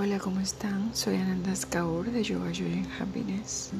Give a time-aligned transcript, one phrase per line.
[0.00, 0.94] Hola, ¿cómo están?
[0.94, 3.70] Soy Anandas Kaur de Yoga Joy Happiness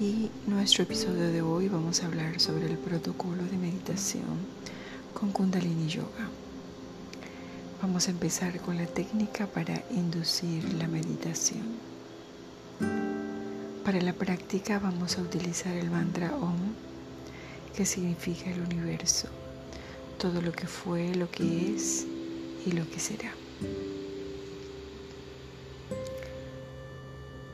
[0.00, 4.22] y nuestro episodio de hoy vamos a hablar sobre el protocolo de meditación
[5.12, 6.30] con Kundalini Yoga.
[7.82, 11.64] Vamos a empezar con la técnica para inducir la meditación.
[13.84, 16.54] Para la práctica vamos a utilizar el mantra OM,
[17.74, 19.26] que significa el universo,
[20.18, 22.06] todo lo que fue, lo que es
[22.64, 23.32] y lo que será.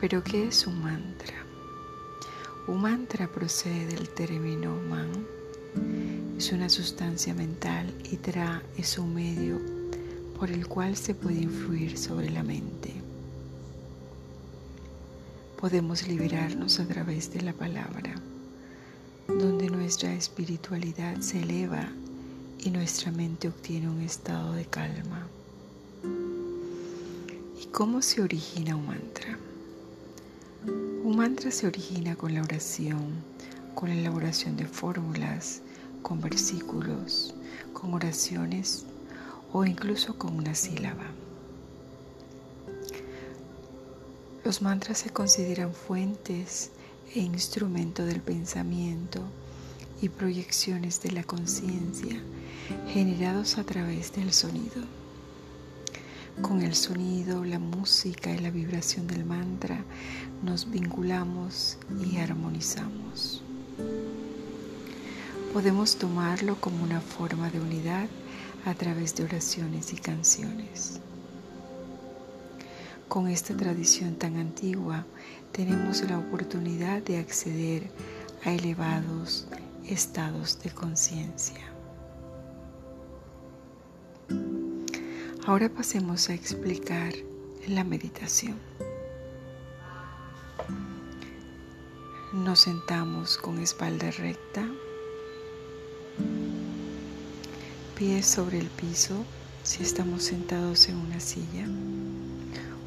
[0.02, 1.46] Pero ¿qué es un mantra?
[2.66, 5.08] Un mantra procede del término man,
[6.36, 9.60] es una sustancia mental y tra es un medio
[10.36, 12.92] por el cual se puede influir sobre la mente.
[15.60, 18.16] Podemos liberarnos a través de la palabra,
[19.28, 21.88] donde nuestra espiritualidad se eleva
[22.58, 25.28] y nuestra mente obtiene un estado de calma.
[27.62, 29.38] ¿Y cómo se origina un mantra?
[31.12, 33.22] Un mantra se origina con la oración,
[33.74, 35.60] con la elaboración de fórmulas,
[36.00, 37.34] con versículos,
[37.74, 38.86] con oraciones
[39.52, 41.04] o incluso con una sílaba.
[44.42, 46.70] Los mantras se consideran fuentes
[47.14, 49.20] e instrumento del pensamiento
[50.00, 52.22] y proyecciones de la conciencia
[52.88, 55.01] generados a través del sonido.
[56.40, 59.84] Con el sonido, la música y la vibración del mantra
[60.42, 63.42] nos vinculamos y armonizamos.
[65.52, 68.08] Podemos tomarlo como una forma de unidad
[68.64, 71.00] a través de oraciones y canciones.
[73.08, 75.04] Con esta tradición tan antigua
[75.52, 77.90] tenemos la oportunidad de acceder
[78.42, 79.46] a elevados
[79.86, 81.72] estados de conciencia.
[85.44, 87.12] Ahora pasemos a explicar
[87.66, 88.56] la meditación.
[92.32, 94.64] Nos sentamos con espalda recta,
[97.98, 99.24] pies sobre el piso
[99.64, 101.66] si estamos sentados en una silla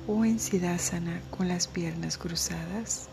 [0.07, 3.09] o en Siddhasana con las piernas cruzadas.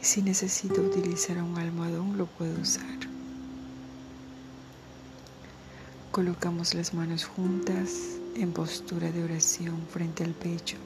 [0.00, 3.19] Si necesito utilizar un almohadón lo puedo usar.
[6.10, 10.76] Colocamos las manos juntas en postura de oración frente al pecho,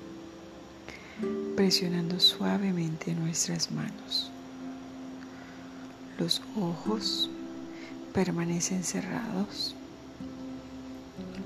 [1.57, 4.31] presionando suavemente nuestras manos.
[6.19, 7.31] Los ojos
[8.13, 9.75] permanecen cerrados,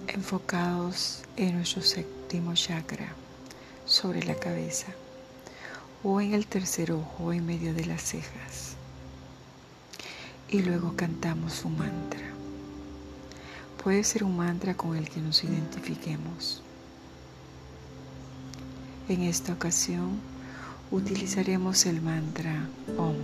[0.08, 3.14] enfocados en nuestro séptimo chakra
[3.84, 4.88] sobre la cabeza
[6.02, 8.74] o en el tercer ojo en medio de las cejas.
[10.48, 12.27] Y luego cantamos un mantra.
[13.82, 16.62] Puede ser un mantra con el que nos identifiquemos.
[19.08, 20.20] En esta ocasión
[20.90, 23.16] utilizaremos el mantra OM.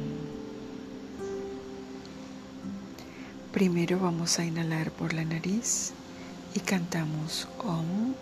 [3.53, 5.92] Primero vamos a inhalar por la nariz
[6.54, 8.15] y cantamos OM.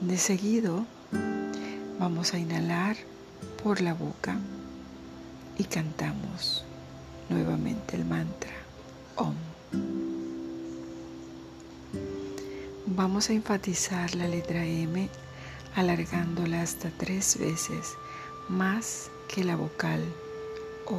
[0.00, 0.86] De seguido
[1.98, 2.96] vamos a inhalar
[3.62, 4.36] por la boca
[5.58, 6.64] y cantamos
[7.28, 8.52] nuevamente el mantra
[9.16, 9.51] OM.
[12.86, 15.08] Vamos a enfatizar la letra M
[15.74, 17.94] alargándola hasta tres veces
[18.48, 20.02] más que la vocal
[20.86, 20.98] O.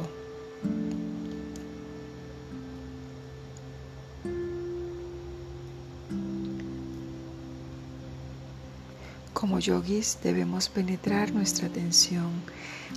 [9.32, 12.30] Como yogis debemos penetrar nuestra atención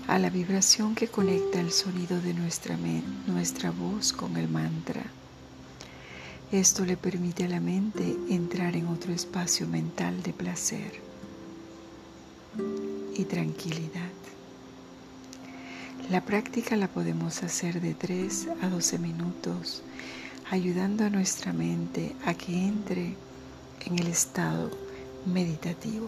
[0.07, 2.77] a la vibración que conecta el sonido de nuestra,
[3.27, 5.03] nuestra voz con el mantra.
[6.51, 11.01] Esto le permite a la mente entrar en otro espacio mental de placer
[13.17, 14.11] y tranquilidad.
[16.09, 19.83] La práctica la podemos hacer de 3 a 12 minutos,
[20.49, 23.17] ayudando a nuestra mente a que entre
[23.85, 24.71] en el estado
[25.25, 26.07] meditativo.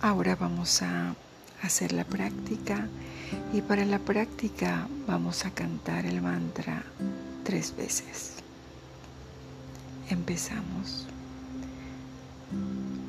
[0.00, 1.16] Ahora vamos a
[1.60, 2.86] hacer la práctica
[3.52, 6.84] y para la práctica vamos a cantar el mantra
[7.44, 8.34] tres veces.
[10.10, 11.06] Empezamos.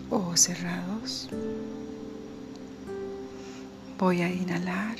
[0.10, 1.30] Ojos cerrados.
[3.98, 4.98] Voy a inhalar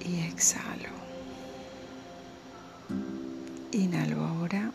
[0.00, 0.90] y exhalo.
[3.72, 4.72] Inhalo ahora.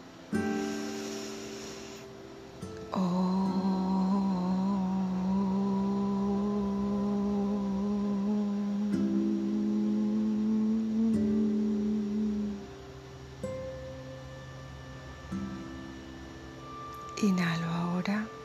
[17.21, 18.38] Inhalo ahora.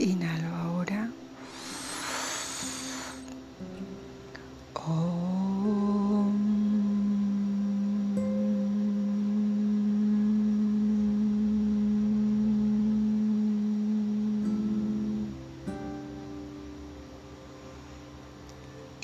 [0.00, 1.12] Inhalo ahora.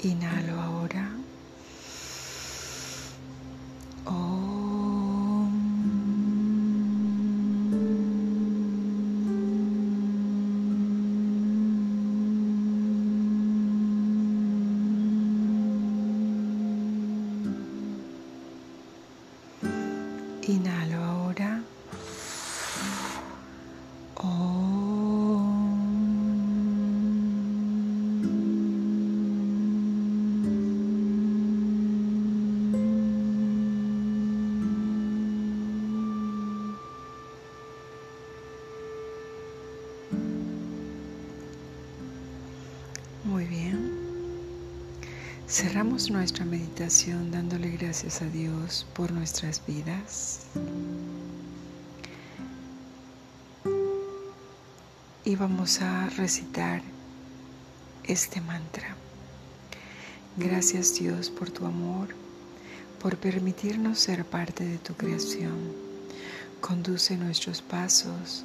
[0.03, 1.26] Inhalo ahora.
[20.49, 20.96] Inhalo
[45.49, 50.47] Cerramos nuestra meditación dándole gracias a Dios por nuestras vidas.
[55.25, 56.83] Y vamos a recitar
[58.03, 58.97] este mantra.
[60.37, 62.09] Gracias Dios por tu amor,
[63.01, 65.73] por permitirnos ser parte de tu creación.
[66.61, 68.45] Conduce nuestros pasos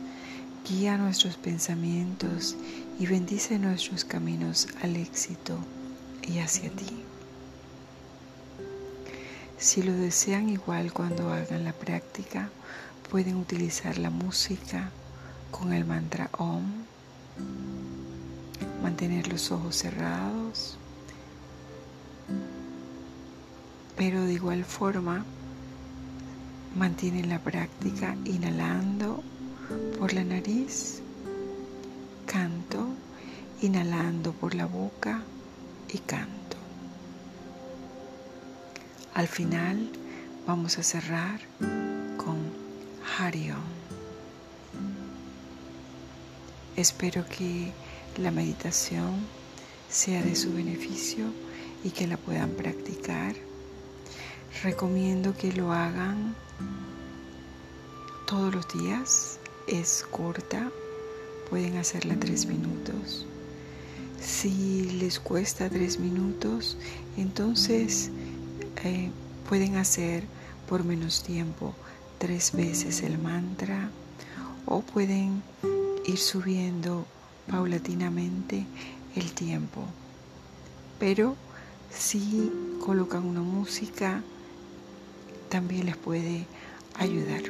[0.69, 2.55] Guía nuestros pensamientos
[2.99, 5.57] y bendice nuestros caminos al éxito
[6.27, 7.03] y hacia ti.
[9.57, 12.49] Si lo desean igual cuando hagan la práctica,
[13.09, 14.89] pueden utilizar la música
[15.51, 16.63] con el mantra OM,
[18.81, 20.77] mantener los ojos cerrados,
[23.95, 25.23] pero de igual forma
[26.75, 29.21] mantienen la práctica inhalando
[29.99, 31.01] por la nariz,
[32.25, 32.87] canto,
[33.61, 35.21] inhalando por la boca
[35.93, 36.57] y canto.
[39.13, 39.89] Al final
[40.47, 41.39] vamos a cerrar
[42.17, 42.37] con
[43.17, 43.61] Harion.
[46.75, 47.71] Espero que
[48.17, 49.25] la meditación
[49.89, 51.25] sea de su beneficio
[51.83, 53.35] y que la puedan practicar.
[54.63, 56.35] Recomiendo que lo hagan
[58.31, 60.71] todos los días es corta,
[61.49, 63.25] pueden hacerla tres minutos.
[64.21, 66.77] Si les cuesta tres minutos,
[67.17, 68.11] entonces
[68.83, 69.09] eh,
[69.49, 70.23] pueden hacer
[70.69, 71.73] por menos tiempo
[72.19, 73.89] tres veces el mantra
[74.67, 75.41] o pueden
[76.05, 77.07] ir subiendo
[77.49, 78.67] paulatinamente
[79.15, 79.85] el tiempo.
[80.99, 81.35] Pero
[81.89, 82.51] si
[82.85, 84.21] colocan una música,
[85.49, 86.45] también les puede
[86.99, 87.41] ayudar.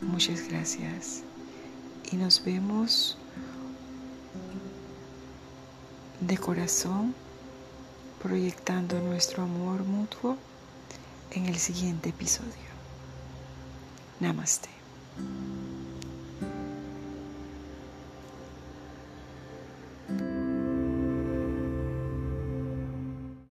[0.00, 1.24] Muchas gracias
[2.10, 3.16] y nos vemos
[6.20, 7.14] de corazón
[8.22, 10.36] proyectando nuestro amor mutuo
[11.32, 12.68] en el siguiente episodio.
[14.20, 14.68] Namaste.